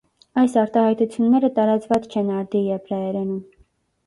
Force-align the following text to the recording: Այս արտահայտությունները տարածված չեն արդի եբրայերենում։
Այս 0.43 0.53
արտահայտությունները 0.61 1.51
տարածված 1.59 2.09
չեն 2.15 2.33
արդի 2.39 2.63
եբրայերենում։ 2.71 3.41